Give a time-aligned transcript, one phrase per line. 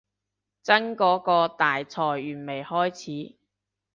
[0.63, 2.91] 真嗰個大裁員未開
[3.31, 3.37] 始